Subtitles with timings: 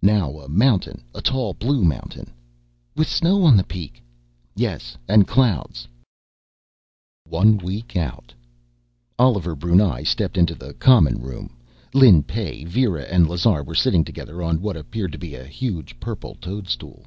[0.00, 2.30] "Now a mountain, a tall blue mountain."
[2.94, 4.00] "With snow on the peak."
[4.54, 5.88] "Yes, and clouds...."
[7.28, 8.32] One week out:
[9.18, 11.56] Oliver Brunei stepped into the common room.
[11.94, 15.98] Lin Pey, Vera, and Lazar were sitting together, on what appeared to be a huge
[15.98, 17.04] purple toadstool.